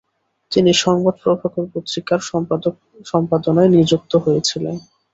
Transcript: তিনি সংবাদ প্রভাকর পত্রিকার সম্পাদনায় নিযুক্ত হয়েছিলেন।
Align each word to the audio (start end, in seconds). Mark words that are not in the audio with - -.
তিনি 0.51 0.71
সংবাদ 0.83 1.15
প্রভাকর 1.23 1.65
পত্রিকার 1.73 2.19
সম্পাদনায় 3.11 3.71
নিযুক্ত 3.75 4.11
হয়েছিলেন। 4.17 4.75